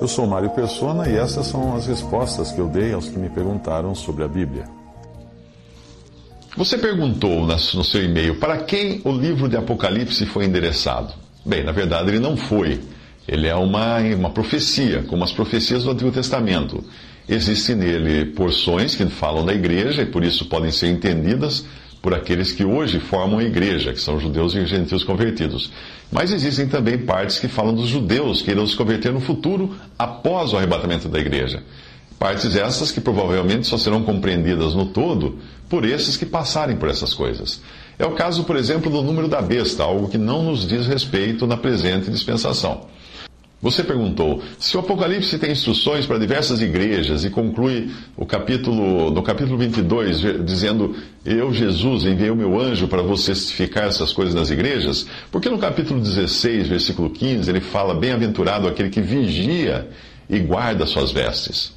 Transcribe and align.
Eu 0.00 0.06
sou 0.06 0.28
Mário 0.28 0.50
Persona 0.50 1.08
e 1.08 1.16
essas 1.16 1.46
são 1.46 1.74
as 1.74 1.86
respostas 1.86 2.52
que 2.52 2.60
eu 2.60 2.68
dei 2.68 2.92
aos 2.92 3.08
que 3.08 3.18
me 3.18 3.28
perguntaram 3.28 3.94
sobre 3.96 4.22
a 4.22 4.28
Bíblia. 4.28 4.64
Você 6.56 6.78
perguntou 6.78 7.44
no 7.44 7.84
seu 7.84 8.04
e-mail 8.04 8.36
para 8.36 8.58
quem 8.58 9.00
o 9.04 9.10
livro 9.10 9.48
de 9.48 9.56
Apocalipse 9.56 10.24
foi 10.26 10.44
endereçado. 10.44 11.12
Bem, 11.44 11.64
na 11.64 11.72
verdade 11.72 12.10
ele 12.10 12.20
não 12.20 12.36
foi. 12.36 12.80
Ele 13.26 13.48
é 13.48 13.54
uma, 13.56 13.98
uma 13.98 14.30
profecia, 14.30 15.02
como 15.02 15.24
as 15.24 15.32
profecias 15.32 15.82
do 15.82 15.90
Antigo 15.90 16.12
Testamento. 16.12 16.82
Existem 17.28 17.74
nele 17.74 18.26
porções 18.26 18.94
que 18.94 19.04
falam 19.06 19.44
da 19.44 19.52
igreja 19.52 20.02
e 20.02 20.06
por 20.06 20.22
isso 20.22 20.46
podem 20.46 20.70
ser 20.70 20.88
entendidas 20.88 21.66
por 22.00 22.14
aqueles 22.14 22.52
que 22.52 22.64
hoje 22.64 23.00
formam 23.00 23.38
a 23.38 23.44
igreja, 23.44 23.92
que 23.92 24.00
são 24.00 24.20
judeus 24.20 24.54
e 24.54 24.64
gentios 24.66 25.04
convertidos. 25.04 25.70
Mas 26.10 26.32
existem 26.32 26.68
também 26.68 26.98
partes 26.98 27.38
que 27.38 27.48
falam 27.48 27.74
dos 27.74 27.88
judeus 27.88 28.42
que 28.42 28.50
irão 28.50 28.66
se 28.66 28.76
converter 28.76 29.12
no 29.12 29.20
futuro 29.20 29.74
após 29.98 30.52
o 30.52 30.56
arrebatamento 30.56 31.08
da 31.08 31.18
igreja. 31.18 31.62
Partes 32.18 32.56
essas 32.56 32.90
que 32.90 33.00
provavelmente 33.00 33.66
só 33.66 33.78
serão 33.78 34.02
compreendidas 34.02 34.74
no 34.74 34.86
todo 34.86 35.38
por 35.68 35.84
esses 35.84 36.16
que 36.16 36.26
passarem 36.26 36.76
por 36.76 36.88
essas 36.88 37.14
coisas. 37.14 37.60
É 37.98 38.06
o 38.06 38.12
caso, 38.12 38.44
por 38.44 38.56
exemplo, 38.56 38.90
do 38.90 39.02
número 39.02 39.28
da 39.28 39.40
besta, 39.42 39.84
algo 39.84 40.08
que 40.08 40.18
não 40.18 40.42
nos 40.42 40.66
diz 40.66 40.86
respeito 40.86 41.46
na 41.46 41.56
presente 41.56 42.10
dispensação. 42.10 42.86
Você 43.60 43.82
perguntou 43.82 44.40
se 44.56 44.76
o 44.76 44.80
Apocalipse 44.80 45.36
tem 45.36 45.50
instruções 45.50 46.06
para 46.06 46.16
diversas 46.16 46.60
igrejas 46.60 47.24
e 47.24 47.30
conclui 47.30 47.90
o 48.16 48.24
capítulo, 48.24 49.10
no 49.10 49.20
capítulo 49.20 49.58
22 49.58 50.44
dizendo: 50.44 50.94
Eu, 51.24 51.52
Jesus, 51.52 52.04
enviei 52.04 52.30
o 52.30 52.36
meu 52.36 52.60
anjo 52.60 52.86
para 52.86 53.02
você 53.02 53.32
testificar 53.32 53.88
essas 53.88 54.12
coisas 54.12 54.32
nas 54.32 54.50
igrejas, 54.50 55.08
porque 55.32 55.48
no 55.48 55.58
capítulo 55.58 56.00
16, 56.00 56.68
versículo 56.68 57.10
15, 57.10 57.50
ele 57.50 57.60
fala: 57.60 57.94
Bem-aventurado 57.94 58.68
aquele 58.68 58.90
que 58.90 59.00
vigia 59.00 59.88
e 60.30 60.38
guarda 60.38 60.86
suas 60.86 61.10
vestes. 61.10 61.76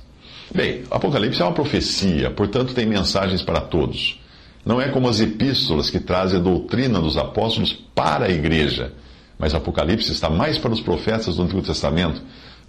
Bem, 0.53 0.83
Apocalipse 0.91 1.41
é 1.41 1.45
uma 1.45 1.53
profecia, 1.53 2.29
portanto 2.29 2.75
tem 2.75 2.85
mensagens 2.85 3.41
para 3.41 3.59
todos. 3.59 4.19
Não 4.63 4.79
é 4.79 4.89
como 4.89 5.09
as 5.09 5.19
epístolas 5.19 5.89
que 5.89 5.99
trazem 5.99 6.39
a 6.39 6.43
doutrina 6.43 7.01
dos 7.01 7.17
apóstolos 7.17 7.73
para 7.95 8.25
a 8.25 8.29
igreja. 8.29 8.93
Mas 9.41 9.55
Apocalipse 9.55 10.11
está 10.11 10.29
mais 10.29 10.59
para 10.59 10.71
os 10.71 10.81
profetas 10.81 11.35
do 11.35 11.41
Antigo 11.41 11.63
Testamento, 11.63 12.21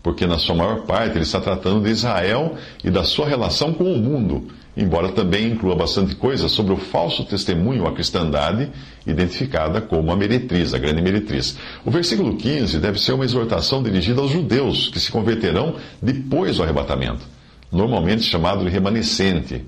porque 0.02 0.26
na 0.26 0.38
sua 0.38 0.56
maior 0.56 0.86
parte 0.86 1.18
ele 1.18 1.24
está 1.24 1.38
tratando 1.38 1.84
de 1.84 1.90
Israel 1.90 2.56
e 2.82 2.90
da 2.90 3.04
sua 3.04 3.28
relação 3.28 3.74
com 3.74 3.84
o 3.84 3.98
mundo, 3.98 4.48
embora 4.74 5.10
também 5.10 5.48
inclua 5.52 5.76
bastante 5.76 6.16
coisa 6.16 6.48
sobre 6.48 6.72
o 6.72 6.78
falso 6.78 7.24
testemunho 7.24 7.86
à 7.86 7.92
cristandade, 7.92 8.70
identificada 9.06 9.82
como 9.82 10.10
a 10.10 10.16
meretriz, 10.16 10.72
a 10.72 10.78
grande 10.78 11.02
meretriz. 11.02 11.58
O 11.84 11.90
versículo 11.90 12.38
15 12.38 12.78
deve 12.78 12.98
ser 12.98 13.12
uma 13.12 13.26
exortação 13.26 13.82
dirigida 13.82 14.22
aos 14.22 14.30
judeus 14.30 14.88
que 14.88 14.98
se 14.98 15.12
converterão 15.12 15.76
depois 16.00 16.56
do 16.56 16.62
arrebatamento, 16.62 17.22
normalmente 17.70 18.22
chamado 18.22 18.64
de 18.64 18.70
remanescente. 18.70 19.62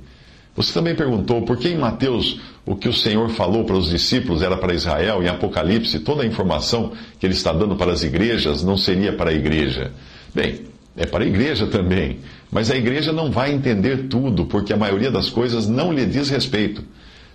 Você 0.57 0.73
também 0.73 0.95
perguntou 0.95 1.43
por 1.43 1.57
que 1.57 1.69
em 1.69 1.79
Mateus 1.79 2.41
o 2.65 2.77
que 2.77 2.89
o 2.89 2.93
Senhor 2.93 3.29
falou 3.31 3.65
para 3.65 3.77
os 3.77 3.91
discípulos 3.91 4.41
era 4.41 4.57
para 4.57 4.73
Israel, 4.73 5.23
em 5.23 5.29
Apocalipse 5.29 5.99
toda 5.99 6.23
a 6.23 6.27
informação 6.27 6.93
que 7.19 7.27
ele 7.27 7.35
está 7.35 7.53
dando 7.53 7.75
para 7.75 7.93
as 7.93 8.05
igrejas 8.05 8.63
não 8.63 8.77
seria 8.77 9.13
para 9.13 9.31
a 9.31 9.35
igreja. 9.35 9.91
Bem, 10.33 10.61
é 10.97 11.05
para 11.05 11.25
a 11.25 11.27
igreja 11.27 11.67
também, 11.67 12.19
mas 12.53 12.71
a 12.71 12.77
igreja 12.77 13.13
não 13.13 13.33
vai 13.33 13.53
entender 13.53 14.07
tudo, 14.09 14.47
porque 14.47 14.73
a 14.73 14.77
maioria 14.77 15.11
das 15.11 15.29
coisas 15.29 15.69
não 15.69 15.93
lhe 15.93 16.07
diz 16.07 16.31
respeito. 16.31 16.85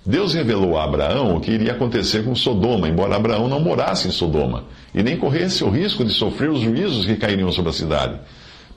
Deus 0.05 0.33
revelou 0.33 0.77
a 0.77 0.85
Abraão 0.85 1.35
o 1.35 1.41
que 1.41 1.51
iria 1.51 1.73
acontecer 1.73 2.23
com 2.23 2.33
Sodoma, 2.33 2.87
embora 2.87 3.17
Abraão 3.17 3.49
não 3.49 3.59
morasse 3.59 4.07
em 4.07 4.11
Sodoma, 4.11 4.63
e 4.95 5.03
nem 5.03 5.17
corresse 5.17 5.61
o 5.61 5.69
risco 5.69 6.05
de 6.05 6.13
sofrer 6.13 6.49
os 6.49 6.61
juízos 6.61 7.05
que 7.05 7.17
cairiam 7.17 7.51
sobre 7.51 7.71
a 7.71 7.73
cidade 7.73 8.17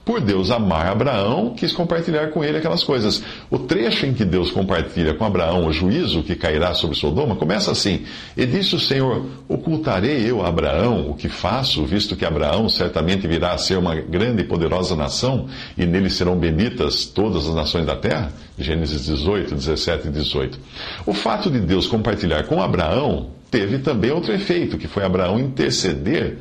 por 0.05 0.19
Deus 0.19 0.51
amar 0.51 0.87
Abraão, 0.87 1.53
quis 1.55 1.71
compartilhar 1.71 2.27
com 2.27 2.43
ele 2.43 2.57
aquelas 2.57 2.83
coisas. 2.83 3.23
O 3.49 3.57
trecho 3.57 4.05
em 4.05 4.13
que 4.13 4.25
Deus 4.25 4.51
compartilha 4.51 5.13
com 5.13 5.23
Abraão 5.23 5.65
o 5.65 5.71
juízo 5.71 6.23
que 6.23 6.35
cairá 6.35 6.73
sobre 6.73 6.97
Sodoma 6.97 7.35
começa 7.35 7.71
assim: 7.71 8.01
E 8.35 8.45
disse 8.45 8.75
o 8.75 8.79
Senhor: 8.79 9.25
Ocultarei 9.47 10.29
eu 10.29 10.43
a 10.43 10.49
Abraão 10.49 11.09
o 11.09 11.13
que 11.15 11.29
faço, 11.29 11.85
visto 11.85 12.15
que 12.15 12.25
Abraão 12.25 12.67
certamente 12.67 13.27
virá 13.27 13.53
a 13.53 13.57
ser 13.57 13.77
uma 13.77 13.95
grande 13.95 14.41
e 14.41 14.45
poderosa 14.45 14.95
nação, 14.95 15.47
e 15.77 15.85
nele 15.85 16.09
serão 16.09 16.37
benditas 16.37 17.05
todas 17.05 17.47
as 17.47 17.55
nações 17.55 17.85
da 17.85 17.95
terra? 17.95 18.33
Gênesis 18.57 19.05
18, 19.05 19.55
17 19.55 20.07
e 20.07 20.11
18. 20.11 20.59
O 21.05 21.13
fato 21.13 21.49
de 21.49 21.59
Deus 21.59 21.87
compartilhar 21.87 22.43
com 22.43 22.61
Abraão 22.61 23.29
teve 23.49 23.79
também 23.79 24.11
outro 24.11 24.33
efeito, 24.33 24.77
que 24.77 24.87
foi 24.87 25.03
Abraão 25.03 25.39
interceder 25.39 26.37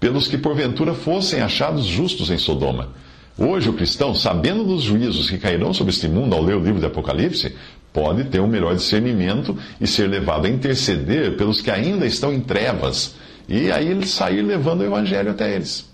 pelos 0.00 0.28
que 0.28 0.38
porventura 0.38 0.94
fossem 0.94 1.40
achados 1.40 1.84
justos 1.84 2.30
em 2.30 2.38
Sodoma. 2.38 2.90
Hoje, 3.36 3.68
o 3.68 3.72
cristão, 3.72 4.14
sabendo 4.14 4.64
dos 4.64 4.82
juízos 4.82 5.30
que 5.30 5.38
cairão 5.38 5.72
sobre 5.72 5.92
este 5.92 6.08
mundo 6.08 6.34
ao 6.34 6.42
ler 6.42 6.56
o 6.56 6.62
livro 6.62 6.80
de 6.80 6.86
Apocalipse, 6.86 7.54
pode 7.92 8.24
ter 8.24 8.40
um 8.40 8.48
melhor 8.48 8.74
discernimento 8.74 9.56
e 9.80 9.86
ser 9.86 10.08
levado 10.08 10.46
a 10.46 10.50
interceder 10.50 11.36
pelos 11.36 11.60
que 11.60 11.70
ainda 11.70 12.06
estão 12.06 12.32
em 12.32 12.40
trevas 12.40 13.14
e 13.48 13.70
aí 13.70 14.04
sair 14.06 14.42
levando 14.42 14.80
o 14.80 14.84
evangelho 14.84 15.30
até 15.30 15.54
eles. 15.54 15.88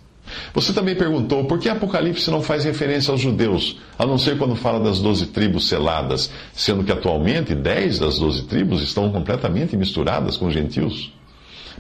Você 0.55 0.73
também 0.73 0.95
perguntou 0.95 1.45
por 1.45 1.59
que 1.59 1.69
Apocalipse 1.69 2.31
não 2.31 2.43
faz 2.43 2.65
referência 2.65 3.13
aos 3.13 3.21
judeus, 3.21 3.79
a 3.99 4.07
não 4.07 4.17
ser 4.17 4.39
quando 4.39 4.57
fala 4.57 4.81
das 4.81 4.99
doze 4.99 5.27
tribos 5.27 5.69
seladas, 5.69 6.31
sendo 6.55 6.83
que 6.83 6.93
atualmente 6.93 7.55
dez 7.55 7.99
das 7.99 8.19
doze 8.19 8.45
tribos 8.45 8.83
estão 8.83 9.11
completamente 9.13 9.77
misturadas 9.77 10.37
com 10.37 10.51
gentios. 10.51 11.13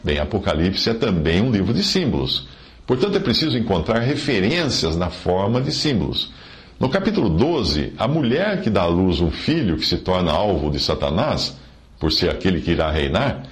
Bem, 0.04 0.19
Apocalipse 0.19 0.91
é 0.91 0.94
também 0.94 1.41
um 1.41 1.50
livro 1.50 1.72
de 1.72 1.82
símbolos. 1.82 2.47
Portanto, 2.87 3.16
é 3.16 3.20
preciso 3.20 3.56
encontrar 3.56 4.00
referências 4.00 4.94
na 4.97 5.09
forma 5.09 5.62
de 5.62 5.72
símbolos. 5.72 6.31
No 6.78 6.91
capítulo 6.91 7.31
12, 7.31 7.94
a 7.97 8.06
mulher 8.06 8.60
que 8.60 8.69
dá 8.69 8.82
à 8.82 8.87
luz 8.87 9.20
um 9.20 9.31
filho 9.31 9.78
que 9.78 9.87
se 9.87 9.97
torna 9.97 10.31
alvo 10.31 10.70
de 10.70 10.78
Satanás, 10.78 11.56
por 11.98 12.12
ser 12.12 12.28
aquele 12.28 12.60
que 12.60 12.72
irá 12.72 12.91
reinar, 12.91 13.44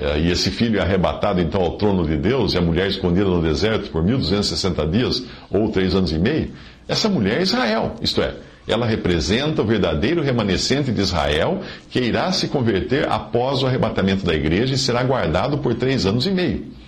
eh, 0.00 0.20
e 0.20 0.30
esse 0.30 0.50
filho 0.50 0.78
é 0.78 0.82
arrebatado 0.82 1.42
então 1.42 1.60
ao 1.60 1.76
trono 1.76 2.06
de 2.06 2.16
Deus, 2.16 2.54
e 2.54 2.58
a 2.58 2.62
mulher 2.62 2.86
escondida 2.86 3.26
no 3.26 3.42
deserto 3.42 3.90
por 3.90 4.02
1260 4.02 4.86
dias 4.86 5.24
ou 5.50 5.68
três 5.70 5.94
anos 5.94 6.10
e 6.10 6.18
meio, 6.18 6.52
essa 6.88 7.10
mulher 7.10 7.40
é 7.40 7.42
Israel, 7.42 7.96
isto 8.00 8.22
é, 8.22 8.34
ela 8.68 8.86
representa 8.86 9.62
o 9.62 9.64
verdadeiro 9.64 10.22
remanescente 10.22 10.92
de 10.92 11.00
Israel 11.00 11.62
que 11.90 12.00
irá 12.00 12.30
se 12.32 12.48
converter 12.48 13.08
após 13.08 13.62
o 13.62 13.66
arrebatamento 13.66 14.24
da 14.24 14.34
igreja 14.34 14.74
e 14.74 14.78
será 14.78 15.02
guardado 15.02 15.58
por 15.58 15.74
três 15.74 16.06
anos 16.06 16.26
e 16.26 16.30
meio. 16.30 16.78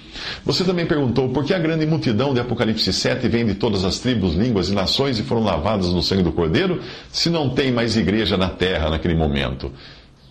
Você 0.45 0.65
também 0.65 0.87
perguntou 0.87 1.29
por 1.31 1.45
que 1.45 1.55
a 1.55 1.59
grande 1.59 1.87
multidão 1.87 2.35
de 2.35 2.41
Apocalipse 2.41 2.93
7 2.93 3.29
vem 3.29 3.47
de 3.47 3.55
todas 3.55 3.85
as 3.85 3.99
tribos, 3.99 4.35
línguas 4.35 4.69
e 4.69 4.75
nações 4.75 5.19
e 5.19 5.23
foram 5.23 5.43
lavadas 5.43 5.93
no 5.93 6.03
sangue 6.03 6.23
do 6.23 6.33
Cordeiro, 6.33 6.81
se 7.11 7.31
não 7.31 7.51
tem 7.51 7.73
mais 7.73 7.97
igreja 7.97 8.37
na 8.37 8.49
terra 8.49 8.91
naquele 8.91 9.15
momento. 9.15 9.73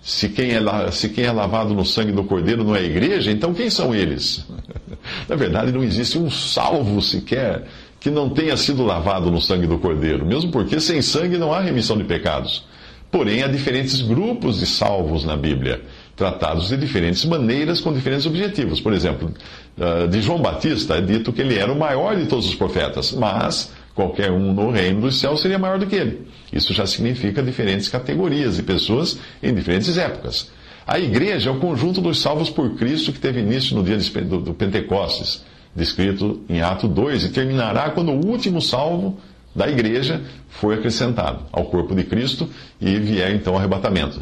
Se 0.02 0.30
quem, 0.30 0.52
é, 0.52 0.92
se 0.92 1.10
quem 1.10 1.26
é 1.26 1.32
lavado 1.32 1.74
no 1.74 1.86
sangue 1.86 2.12
do 2.12 2.24
Cordeiro 2.24 2.64
não 2.64 2.76
é 2.76 2.84
igreja, 2.84 3.32
então 3.32 3.54
quem 3.54 3.70
são 3.70 3.94
eles? 3.94 4.46
na 5.28 5.36
verdade, 5.36 5.72
não 5.72 5.84
existe 5.84 6.18
um 6.18 6.30
salvo 6.30 7.02
sequer 7.02 7.64
que 8.00 8.10
não 8.10 8.30
tenha 8.30 8.56
sido 8.56 8.84
lavado 8.84 9.30
no 9.30 9.42
sangue 9.42 9.68
do 9.68 9.78
Cordeiro, 9.78 10.26
mesmo 10.26 10.52
porque 10.52 10.80
sem 10.80 11.02
sangue 11.02 11.38
não 11.38 11.54
há 11.54 11.60
remissão 11.60 11.98
de 11.98 12.04
pecados. 12.04 12.66
Porém, 13.12 13.44
há 13.44 13.48
diferentes 13.48 14.02
grupos 14.02 14.60
de 14.60 14.68
salvos 14.68 15.26
na 15.26 15.36
Bíblia, 15.36 15.82
tratados 16.16 16.70
de 16.70 16.78
diferentes 16.78 17.26
maneiras, 17.26 17.82
com 17.82 17.92
diferentes 17.92 18.26
objetivos. 18.26 18.80
Por 18.80 18.94
exemplo, 18.94 19.34
ah, 19.80 20.06
de 20.06 20.22
João 20.22 20.40
Batista 20.40 20.96
é 20.96 21.02
dito 21.02 21.34
que 21.34 21.42
ele 21.42 21.58
era 21.58 21.72
o 21.72 21.78
maior 21.78 22.16
de 22.16 22.28
todos 22.28 22.48
os 22.48 22.56
profetas, 22.56 23.12
mas 23.12 23.74
qualquer 23.96 24.32
um 24.32 24.54
no 24.54 24.70
reino 24.70 25.02
dos 25.02 25.20
céus 25.20 25.42
seria 25.42 25.58
maior 25.58 25.80
do 25.80 25.88
que 25.88 25.96
ele. 25.96 26.28
Isso 26.54 26.74
já 26.74 26.86
significa 26.86 27.42
diferentes 27.42 27.90
categorias 27.90 28.58
de 28.58 28.64
pessoas 28.64 29.20
em 29.42 29.54
diferentes 29.54 29.98
épocas. 29.98 30.52
A 30.86 31.00
igreja 31.00 31.50
é 31.50 31.54
o 31.54 31.60
conjunto 31.60 32.00
dos 32.02 32.22
salvos 32.22 32.50
por 32.50 32.76
Cristo 32.76 33.12
que 33.12 33.20
teve 33.20 33.40
início 33.40 33.76
no 33.76 33.84
dia 33.84 33.98
do 33.98 34.54
Pentecostes 34.54 35.44
descrito 35.76 36.42
em 36.50 36.62
Ato 36.62 36.88
2, 36.88 37.26
e 37.26 37.30
terminará 37.30 37.90
quando 37.92 38.12
o 38.12 38.26
último 38.26 38.62
salvo 38.62 39.18
da 39.56 39.68
igreja 39.68 40.22
foi 40.50 40.76
acrescentado 40.76 41.46
ao 41.52 41.66
corpo 41.66 41.96
de 41.96 42.04
Cristo 42.04 42.50
e 42.80 42.98
vier 43.00 43.34
então 43.34 43.54
o 43.54 43.58
arrebatamento. 43.58 44.22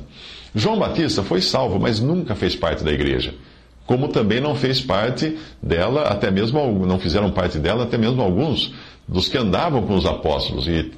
João 0.56 0.80
Batista 0.80 1.24
foi 1.24 1.42
salvo, 1.42 1.80
mas 1.80 2.00
nunca 2.00 2.36
fez 2.36 2.56
parte 2.56 2.84
da 2.84 2.92
igreja. 2.92 3.34
como 3.86 4.10
também 4.10 4.42
não 4.42 4.54
fez 4.54 4.82
parte 4.82 5.38
dela, 5.64 6.02
até 6.02 6.30
mesmo 6.30 6.86
não 6.86 7.00
fizeram 7.00 7.32
parte 7.32 7.58
dela, 7.58 7.86
até 7.86 7.98
mesmo 7.98 8.22
alguns 8.22 8.74
dos 9.08 9.30
que 9.30 9.38
andavam 9.38 9.82
com 9.84 9.96
os 9.96 10.06
apóstolos 10.06 10.68
e 10.68 10.92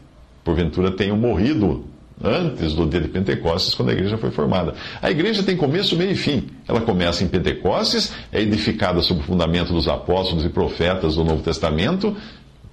porventura 0.44 0.90
tenham 0.90 1.16
morrido 1.16 1.86
antes 2.24 2.74
do 2.74 2.86
dia 2.86 3.00
de 3.00 3.08
Pentecostes, 3.08 3.74
quando 3.74 3.90
a 3.90 3.94
igreja 3.94 4.18
foi 4.18 4.32
formada. 4.32 4.74
A 5.02 5.10
igreja 5.10 5.44
tem 5.44 5.56
começo, 5.56 5.96
meio 5.96 6.12
e 6.12 6.16
fim. 6.16 6.48
Ela 6.68 6.82
começa 6.82 7.24
em 7.24 7.28
Pentecostes, 7.28 8.12
é 8.32 8.42
edificada 8.42 9.02
sob 9.02 9.22
o 9.22 9.24
fundamento 9.24 9.74
dos 9.74 9.88
apóstolos 9.88 10.46
e 10.46 10.50
profetas 10.50 11.16
do 11.16 11.24
Novo 11.24 11.42
Testamento, 11.42 12.16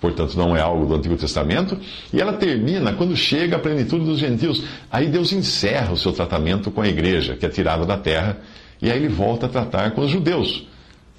portanto 0.01 0.37
não 0.37 0.57
é 0.57 0.61
algo 0.61 0.87
do 0.87 0.95
Antigo 0.95 1.17
Testamento, 1.17 1.79
e 2.13 2.21
ela 2.21 2.33
termina 2.33 2.93
quando 2.93 3.17
chega 3.17 3.57
a 3.57 3.59
plenitude 3.59 4.05
dos 4.05 4.19
gentios. 4.19 4.63
Aí 4.91 5.07
Deus 5.07 5.33
encerra 5.33 5.93
o 5.93 5.97
seu 5.97 6.13
tratamento 6.13 6.71
com 6.71 6.81
a 6.81 6.89
igreja, 6.89 7.37
que 7.37 7.47
é 7.47 7.49
tirada 7.49 7.87
da 7.87 7.97
terra, 7.97 8.39
e 8.83 8.91
aí 8.91 8.99
ele 8.99 9.09
volta 9.09 9.47
a 9.47 9.49
tratar 9.49 9.93
com 9.93 10.03
os 10.03 10.11
judeus, 10.11 10.67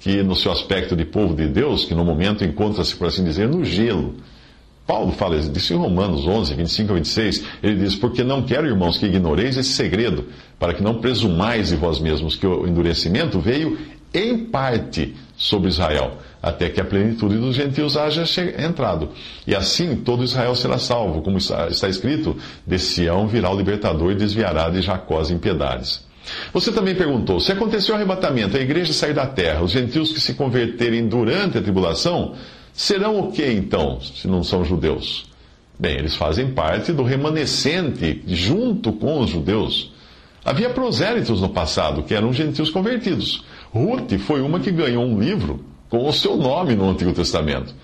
que 0.00 0.22
no 0.22 0.36
seu 0.36 0.52
aspecto 0.52 0.94
de 0.94 1.04
povo 1.04 1.34
de 1.34 1.48
Deus, 1.48 1.84
que 1.84 1.94
no 1.94 2.04
momento 2.04 2.44
encontra-se, 2.44 2.94
por 2.94 3.08
assim 3.08 3.24
dizer, 3.24 3.48
no 3.48 3.64
gelo. 3.64 4.14
Paulo 4.88 5.12
fala 5.12 5.38
disso 5.38 5.74
em 5.74 5.76
Romanos 5.76 6.26
11, 6.26 6.54
25 6.54 6.92
a 6.92 6.94
26. 6.94 7.44
Ele 7.62 7.74
diz: 7.74 7.94
Porque 7.94 8.24
não 8.24 8.40
quero, 8.42 8.66
irmãos, 8.66 8.96
que 8.96 9.04
ignoreis 9.04 9.58
esse 9.58 9.74
segredo, 9.74 10.24
para 10.58 10.72
que 10.72 10.82
não 10.82 10.94
presumais 10.94 11.68
de 11.68 11.76
vós 11.76 12.00
mesmos 12.00 12.34
que 12.34 12.46
o 12.46 12.66
endurecimento 12.66 13.38
veio 13.38 13.76
em 14.14 14.46
parte 14.46 15.14
sobre 15.36 15.68
Israel, 15.68 16.16
até 16.42 16.70
que 16.70 16.80
a 16.80 16.84
plenitude 16.86 17.36
dos 17.36 17.54
gentios 17.54 17.98
haja 17.98 18.24
entrado. 18.58 19.10
E 19.46 19.54
assim 19.54 19.94
todo 19.94 20.24
Israel 20.24 20.54
será 20.54 20.78
salvo, 20.78 21.20
como 21.20 21.36
está 21.36 21.86
escrito: 21.86 22.34
De 22.66 22.78
Sião 22.78 23.28
virá 23.28 23.50
o 23.50 23.56
libertador 23.58 24.12
e 24.12 24.14
desviará 24.14 24.70
de 24.70 24.80
Jacó 24.80 25.20
as 25.20 25.30
impiedades. 25.30 26.02
Você 26.50 26.72
também 26.72 26.94
perguntou: 26.94 27.40
se 27.40 27.52
aconteceu 27.52 27.94
o 27.94 27.96
arrebatamento, 27.98 28.56
a 28.56 28.60
igreja 28.60 28.94
sair 28.94 29.12
da 29.12 29.26
terra, 29.26 29.62
os 29.62 29.70
gentios 29.70 30.12
que 30.12 30.20
se 30.20 30.32
converterem 30.32 31.06
durante 31.06 31.58
a 31.58 31.62
tribulação 31.62 32.34
Serão 32.78 33.18
o 33.18 33.32
que 33.32 33.44
então, 33.44 34.00
se 34.00 34.28
não 34.28 34.44
são 34.44 34.64
judeus? 34.64 35.26
Bem, 35.76 35.98
eles 35.98 36.14
fazem 36.14 36.52
parte 36.52 36.92
do 36.92 37.02
remanescente 37.02 38.22
junto 38.28 38.92
com 38.92 39.18
os 39.18 39.30
judeus. 39.30 39.92
Havia 40.44 40.70
prosélitos 40.70 41.40
no 41.40 41.48
passado, 41.48 42.04
que 42.04 42.14
eram 42.14 42.32
gentios 42.32 42.70
convertidos. 42.70 43.42
Ruth 43.74 44.16
foi 44.20 44.40
uma 44.42 44.60
que 44.60 44.70
ganhou 44.70 45.04
um 45.04 45.18
livro 45.18 45.64
com 45.90 46.08
o 46.08 46.12
seu 46.12 46.36
nome 46.36 46.76
no 46.76 46.88
Antigo 46.88 47.12
Testamento. 47.12 47.74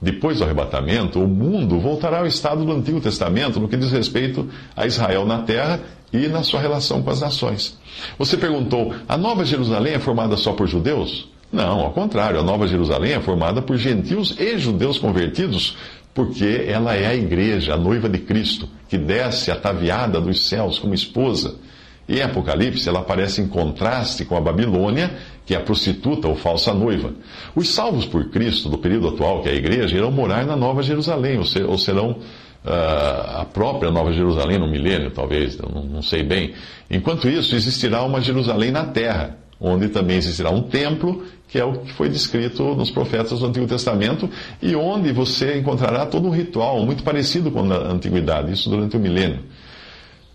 Depois 0.00 0.38
do 0.38 0.44
arrebatamento, 0.44 1.18
o 1.18 1.26
mundo 1.26 1.80
voltará 1.80 2.20
ao 2.20 2.26
estado 2.26 2.64
do 2.64 2.70
Antigo 2.70 3.00
Testamento 3.00 3.58
no 3.58 3.66
que 3.66 3.76
diz 3.76 3.90
respeito 3.90 4.48
a 4.76 4.86
Israel 4.86 5.26
na 5.26 5.42
terra 5.42 5.80
e 6.12 6.28
na 6.28 6.44
sua 6.44 6.60
relação 6.60 7.02
com 7.02 7.10
as 7.10 7.20
nações. 7.20 7.76
Você 8.16 8.36
perguntou: 8.36 8.94
a 9.08 9.16
Nova 9.16 9.44
Jerusalém 9.44 9.94
é 9.94 9.98
formada 9.98 10.36
só 10.36 10.52
por 10.52 10.68
judeus? 10.68 11.33
Não, 11.54 11.82
ao 11.82 11.92
contrário, 11.92 12.40
a 12.40 12.42
Nova 12.42 12.66
Jerusalém 12.66 13.12
é 13.12 13.20
formada 13.20 13.62
por 13.62 13.76
gentios 13.76 14.34
e 14.40 14.58
judeus 14.58 14.98
convertidos, 14.98 15.76
porque 16.12 16.64
ela 16.66 16.96
é 16.96 17.06
a 17.06 17.14
igreja, 17.14 17.74
a 17.74 17.76
noiva 17.76 18.08
de 18.08 18.18
Cristo, 18.18 18.68
que 18.88 18.98
desce 18.98 19.52
ataviada 19.52 20.20
dos 20.20 20.48
céus 20.48 20.80
como 20.80 20.94
esposa. 20.94 21.54
E 22.08 22.18
em 22.18 22.22
Apocalipse 22.22 22.88
ela 22.88 22.98
aparece 22.98 23.40
em 23.40 23.46
contraste 23.46 24.24
com 24.24 24.36
a 24.36 24.40
Babilônia, 24.40 25.12
que 25.46 25.54
é 25.54 25.56
a 25.56 25.60
prostituta 25.60 26.26
ou 26.26 26.34
falsa 26.34 26.74
noiva. 26.74 27.12
Os 27.54 27.68
salvos 27.68 28.04
por 28.04 28.30
Cristo 28.30 28.68
do 28.68 28.76
período 28.76 29.06
atual, 29.06 29.40
que 29.40 29.48
é 29.48 29.52
a 29.52 29.54
igreja, 29.56 29.96
irão 29.96 30.10
morar 30.10 30.44
na 30.44 30.56
Nova 30.56 30.82
Jerusalém, 30.82 31.38
ou 31.38 31.78
serão 31.78 32.10
uh, 32.64 33.40
a 33.42 33.46
própria 33.52 33.92
Nova 33.92 34.12
Jerusalém 34.12 34.58
no 34.58 34.68
milênio, 34.68 35.12
talvez, 35.12 35.56
não, 35.56 35.84
não 35.84 36.02
sei 36.02 36.24
bem. 36.24 36.52
Enquanto 36.90 37.28
isso, 37.28 37.54
existirá 37.54 38.02
uma 38.02 38.20
Jerusalém 38.20 38.72
na 38.72 38.86
terra 38.86 39.43
onde 39.60 39.88
também 39.88 40.16
existirá 40.16 40.50
um 40.50 40.62
templo, 40.62 41.24
que 41.48 41.58
é 41.58 41.64
o 41.64 41.72
que 41.72 41.92
foi 41.92 42.08
descrito 42.08 42.74
nos 42.74 42.90
profetas 42.90 43.40
do 43.40 43.46
Antigo 43.46 43.66
Testamento, 43.66 44.28
e 44.60 44.74
onde 44.74 45.12
você 45.12 45.58
encontrará 45.58 46.04
todo 46.06 46.26
um 46.26 46.30
ritual 46.30 46.84
muito 46.84 47.02
parecido 47.02 47.50
com 47.50 47.60
a 47.72 47.92
antiguidade, 47.92 48.52
isso 48.52 48.68
durante 48.68 48.96
o 48.96 49.00
milênio. 49.00 49.40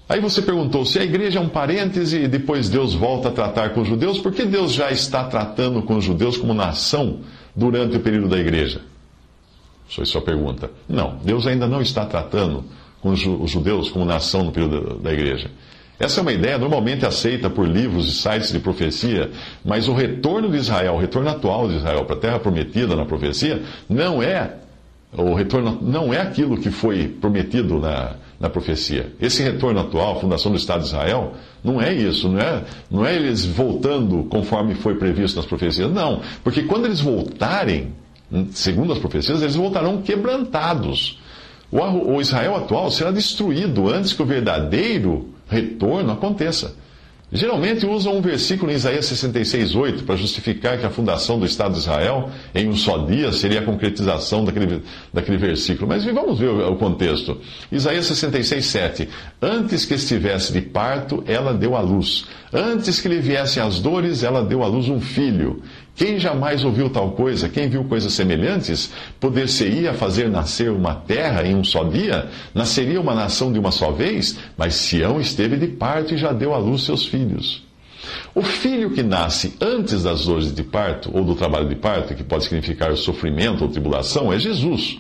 Aí 0.08 0.20
você 0.20 0.42
perguntou 0.42 0.86
se 0.86 0.98
a 0.98 1.04
igreja 1.04 1.38
é 1.38 1.42
um 1.42 1.50
parêntese 1.50 2.24
e 2.24 2.28
depois 2.28 2.68
Deus 2.68 2.96
volta 2.96 3.28
a 3.30 3.32
tratar 3.32 3.70
com 3.72 3.82
os 3.82 3.88
judeus, 3.88 4.18
por 4.18 4.32
que 4.32 4.44
Deus 4.44 4.74
já 4.74 4.90
está 4.90 5.24
tratando 5.26 5.84
com 5.84 5.98
os 5.98 6.04
judeus 6.04 6.36
como 6.36 6.52
nação 6.52 7.20
durante 7.56 7.98
o 7.98 8.00
período 8.00 8.28
da 8.28 8.40
igreja? 8.40 8.82
Foi 9.88 10.06
sua 10.06 10.22
pergunta. 10.22 10.72
Não, 10.88 11.18
Deus 11.24 11.46
ainda 11.46 11.68
não 11.68 11.82
está 11.82 12.06
tratando 12.06 12.64
com 13.02 13.10
os 13.10 13.52
judeus 13.52 13.90
como 13.92 14.04
nação 14.04 14.44
no 14.44 14.52
período 14.52 14.96
da 15.00 15.14
igreja. 15.14 15.52
Essa 16.00 16.20
é 16.20 16.22
uma 16.22 16.32
ideia 16.32 16.58
normalmente 16.58 17.06
aceita 17.06 17.50
por 17.50 17.68
livros 17.68 18.08
e 18.08 18.12
sites 18.14 18.52
de 18.52 18.60
profecia, 18.60 19.30
mas 19.66 19.88
o 19.88 19.94
retorno 19.94 20.50
de 20.50 20.58
Israel, 20.58 20.94
o 20.94 21.00
retorno 21.00 21.30
atual 21.30 21.68
de 21.68 21.76
Israel 21.76 22.06
para 22.06 22.16
a 22.16 22.20
terra 22.20 22.40
prometida 22.40 22.96
na 22.96 23.06
profecia, 23.06 23.62
não 23.90 24.24
é 24.24 24.54
o 25.12 25.34
retorno 25.34 25.80
não 25.82 26.14
é 26.14 26.22
aquilo 26.22 26.58
que 26.58 26.70
foi 26.70 27.08
prometido 27.08 27.80
na, 27.80 28.16
na 28.40 28.50
profecia. 28.50 29.12
Esse 29.20 29.42
retorno 29.42 29.80
atual, 29.80 30.18
a 30.18 30.20
fundação 30.20 30.52
do 30.52 30.58
Estado 30.58 30.82
de 30.82 30.88
Israel, 30.88 31.34
não 31.64 31.82
é 31.82 31.94
isso, 31.94 32.30
não 32.30 32.40
é, 32.40 32.64
não 32.92 33.06
é 33.06 33.16
eles 33.16 33.44
voltando 33.46 34.24
conforme 34.26 34.76
foi 34.76 34.96
previsto 34.96 35.38
nas 35.38 35.46
profecias, 35.46 35.92
não. 35.92 36.22
Porque 36.44 36.64
quando 36.64 36.86
eles 36.86 37.02
voltarem, 37.02 37.94
segundo 38.52 38.94
as 38.94 39.00
profecias, 39.00 39.42
eles 39.42 39.56
voltarão 39.56 40.02
quebrantados. 40.02 41.20
O, 41.72 41.80
o 41.80 42.22
Israel 42.22 42.56
atual 42.56 42.92
será 42.92 43.12
destruído 43.12 43.90
antes 43.90 44.14
que 44.14 44.22
o 44.22 44.26
verdadeiro 44.26 45.30
retorno 45.50 46.12
aconteça. 46.12 46.76
Geralmente 47.32 47.86
usam 47.86 48.18
um 48.18 48.22
versículo 48.22 48.72
em 48.72 48.76
Isaías 48.76 49.06
66,8 49.06 50.04
para 50.04 50.16
justificar 50.16 50.80
que 50.80 50.86
a 50.86 50.90
fundação 50.90 51.40
do 51.40 51.46
Estado 51.46 51.74
de 51.74 51.80
Israel 51.80 52.32
em 52.56 52.68
um 52.68 52.76
só 52.76 52.98
dia 53.06 53.32
seria 53.32 53.60
a 53.60 53.64
concretização 53.64 54.44
daquele, 54.44 54.82
daquele 55.14 55.38
versículo. 55.38 55.88
Mas 55.88 56.04
vamos 56.06 56.40
ver 56.40 56.48
o, 56.48 56.76
contexto. 56.76 57.40
Isaías 57.72 58.10
66,7 58.10 59.08
Antes 59.40 59.86
que 59.86 59.94
estivesse 59.94 60.52
de 60.52 60.62
parto, 60.62 61.24
ela 61.28 61.54
deu 61.54 61.76
à 61.76 61.82
luz. 61.82 62.26
Antes 62.52 63.00
que 63.00 63.08
lhe 63.08 63.20
viessem 63.20 63.62
as 63.62 63.80
dores, 63.80 64.24
ela 64.24 64.44
deu 64.44 64.64
à 64.64 64.68
luz 64.68 64.90
um 64.90 65.00
filho. 65.00 65.62
Quem 66.00 66.18
jamais 66.18 66.64
ouviu 66.64 66.90
tal 66.90 67.12
coisa? 67.12 67.50
Quem 67.50 67.68
viu 67.68 67.84
coisas 67.84 68.14
semelhantes? 68.14 68.90
Poder-se-ia 69.20 69.94
fazer 69.94 70.30
nascer 70.30 70.72
uma 70.72 70.96
terra 70.96 71.46
em 71.46 71.54
um 71.54 71.62
só 71.62 71.84
dia? 71.84 72.30
Nasceria 72.56 73.02
uma 73.02 73.14
nação 73.14 73.52
de 73.52 73.60
uma 73.60 73.70
só 73.70 73.92
vez? 73.92 74.38
Mas 74.58 74.76
Sião 74.76 75.20
esteve 75.20 75.58
de 75.58 75.68
parto 75.68 76.14
e 76.14 76.18
já 76.18 76.32
deu 76.32 76.54
à 76.54 76.58
luz 76.58 76.84
seus 76.84 77.06
filhos. 77.06 77.68
O 78.34 78.42
filho 78.42 78.92
que 78.92 79.04
nasce 79.04 79.56
antes 79.60 80.04
das 80.04 80.24
dores 80.24 80.56
de 80.56 80.64
parto, 80.64 81.12
ou 81.14 81.26
do 81.26 81.36
trabalho 81.36 81.68
de 81.68 81.76
parto, 81.76 82.16
que 82.16 82.24
pode 82.24 82.46
significar 82.46 82.96
sofrimento 82.96 83.66
ou 83.66 83.70
tribulação, 83.70 84.32
é 84.32 84.40
Jesus. 84.40 85.00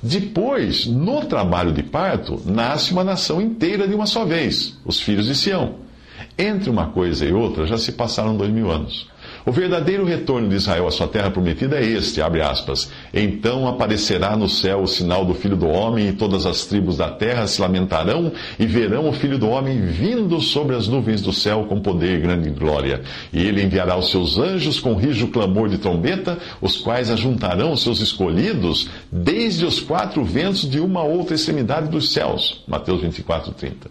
Depois, 0.00 0.86
no 0.86 1.24
trabalho 1.24 1.72
de 1.72 1.82
parto, 1.82 2.40
nasce 2.46 2.92
uma 2.92 3.02
nação 3.02 3.42
inteira 3.42 3.88
de 3.88 3.96
uma 3.96 4.06
só 4.06 4.24
vez, 4.24 4.78
os 4.84 5.00
filhos 5.00 5.26
de 5.26 5.34
Sião. 5.34 5.90
Entre 6.38 6.70
uma 6.70 6.86
coisa 6.86 7.26
e 7.26 7.32
outra 7.32 7.66
já 7.66 7.76
se 7.76 7.90
passaram 7.90 8.36
dois 8.36 8.52
mil 8.52 8.70
anos. 8.70 9.10
O 9.44 9.52
verdadeiro 9.52 10.04
retorno 10.04 10.48
de 10.48 10.56
Israel 10.56 10.86
à 10.86 10.90
sua 10.90 11.08
terra 11.08 11.30
prometida 11.30 11.76
é 11.76 11.84
este, 11.84 12.20
abre 12.20 12.42
aspas. 12.42 12.90
Então 13.12 13.66
aparecerá 13.66 14.36
no 14.36 14.48
céu 14.48 14.82
o 14.82 14.86
sinal 14.86 15.24
do 15.24 15.34
Filho 15.34 15.56
do 15.56 15.68
Homem, 15.68 16.08
e 16.08 16.12
todas 16.12 16.44
as 16.44 16.66
tribos 16.66 16.98
da 16.98 17.10
terra 17.10 17.46
se 17.46 17.60
lamentarão 17.60 18.32
e 18.58 18.66
verão 18.66 19.08
o 19.08 19.12
Filho 19.12 19.38
do 19.38 19.48
Homem 19.48 19.80
vindo 19.80 20.40
sobre 20.40 20.76
as 20.76 20.88
nuvens 20.88 21.22
do 21.22 21.32
céu 21.32 21.64
com 21.68 21.80
poder 21.80 22.18
e 22.18 22.20
grande 22.20 22.50
glória. 22.50 23.02
E 23.32 23.42
ele 23.42 23.62
enviará 23.62 23.96
os 23.96 24.10
seus 24.10 24.38
anjos 24.38 24.78
com 24.78 24.94
rijo 24.94 25.28
clamor 25.28 25.68
de 25.68 25.78
trombeta, 25.78 26.38
os 26.60 26.76
quais 26.76 27.10
ajuntarão 27.10 27.72
os 27.72 27.82
seus 27.82 28.00
escolhidos 28.00 28.88
desde 29.10 29.64
os 29.64 29.80
quatro 29.80 30.24
ventos 30.24 30.68
de 30.68 30.80
uma 30.80 31.02
outra 31.02 31.34
extremidade 31.34 31.88
dos 31.88 32.12
céus. 32.12 32.62
Mateus 32.68 33.00
24, 33.00 33.52
30. 33.52 33.90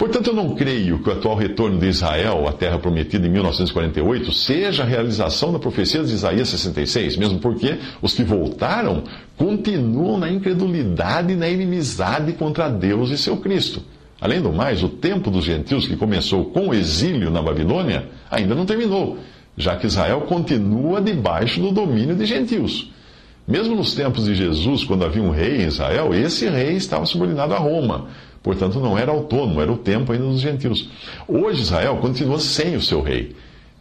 Portanto, 0.00 0.28
eu 0.28 0.34
não 0.34 0.54
creio 0.54 0.98
que 1.00 1.10
o 1.10 1.12
atual 1.12 1.36
retorno 1.36 1.78
de 1.78 1.86
Israel 1.86 2.48
à 2.48 2.52
terra 2.54 2.78
prometida 2.78 3.26
em 3.26 3.30
1948 3.30 4.32
seja 4.32 4.82
a 4.82 4.86
realização 4.86 5.52
da 5.52 5.58
profecia 5.58 6.02
de 6.02 6.10
Isaías 6.10 6.48
66, 6.48 7.18
mesmo 7.18 7.38
porque 7.38 7.76
os 8.00 8.14
que 8.14 8.24
voltaram 8.24 9.04
continuam 9.36 10.16
na 10.16 10.30
incredulidade 10.30 11.34
e 11.34 11.36
na 11.36 11.50
inimizade 11.50 12.32
contra 12.32 12.70
Deus 12.70 13.10
e 13.10 13.18
seu 13.18 13.36
Cristo. 13.36 13.82
Além 14.18 14.40
do 14.40 14.50
mais, 14.50 14.82
o 14.82 14.88
tempo 14.88 15.30
dos 15.30 15.44
gentios 15.44 15.86
que 15.86 15.98
começou 15.98 16.46
com 16.46 16.68
o 16.68 16.74
exílio 16.74 17.30
na 17.30 17.42
Babilônia 17.42 18.08
ainda 18.30 18.54
não 18.54 18.64
terminou, 18.64 19.18
já 19.54 19.76
que 19.76 19.86
Israel 19.86 20.22
continua 20.22 21.02
debaixo 21.02 21.60
do 21.60 21.72
domínio 21.72 22.16
de 22.16 22.24
gentios. 22.24 22.90
Mesmo 23.46 23.74
nos 23.74 23.94
tempos 23.94 24.26
de 24.26 24.34
Jesus, 24.34 24.84
quando 24.84 25.04
havia 25.04 25.22
um 25.22 25.30
rei 25.30 25.62
em 25.62 25.66
Israel, 25.66 26.14
esse 26.14 26.48
rei 26.48 26.76
estava 26.76 27.04
subordinado 27.04 27.52
a 27.52 27.58
Roma. 27.58 28.06
Portanto, 28.42 28.80
não 28.80 28.96
era 28.96 29.10
autônomo, 29.10 29.60
era 29.60 29.70
o 29.70 29.76
tempo 29.76 30.12
ainda 30.12 30.24
dos 30.24 30.40
gentios. 30.40 30.88
Hoje, 31.28 31.62
Israel 31.62 31.98
continua 31.98 32.38
sem 32.38 32.74
o 32.76 32.80
seu 32.80 33.02
rei. 33.02 33.34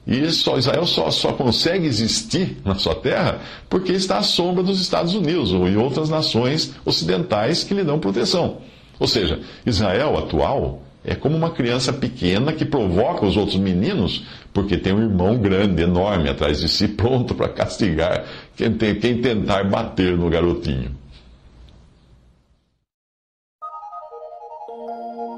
E 0.05 0.29
só, 0.31 0.57
Israel 0.57 0.85
só, 0.85 1.11
só 1.11 1.33
consegue 1.33 1.85
existir 1.85 2.57
na 2.65 2.75
sua 2.75 2.95
terra 2.95 3.39
porque 3.69 3.91
está 3.91 4.17
à 4.17 4.23
sombra 4.23 4.63
dos 4.63 4.81
Estados 4.81 5.13
Unidos 5.13 5.51
e 5.51 5.77
outras 5.77 6.09
nações 6.09 6.73
ocidentais 6.83 7.63
que 7.63 7.73
lhe 7.73 7.83
dão 7.83 7.99
proteção. 7.99 8.57
Ou 8.99 9.07
seja, 9.07 9.39
Israel 9.65 10.17
atual 10.17 10.81
É 11.05 11.15
como 11.15 11.37
uma 11.37 11.51
criança 11.51 11.93
pequena 11.93 12.51
que 12.51 12.65
provoca 12.65 13.25
os 13.25 13.37
outros 13.37 13.57
meninos 13.57 14.25
porque 14.53 14.77
tem 14.77 14.93
um 14.93 15.01
irmão 15.01 15.37
grande, 15.37 15.81
enorme 15.81 16.29
atrás 16.29 16.59
de 16.59 16.67
si, 16.67 16.89
pronto 16.97 17.33
para 17.33 17.47
castigar 17.47 18.25
quem, 18.57 18.73
tem, 18.73 18.95
quem 18.95 19.21
tentar 19.21 19.63
bater 19.63 20.17
no 20.17 20.29
garotinho. 20.29 20.91
Thank 24.69 25.17
you. 25.17 25.28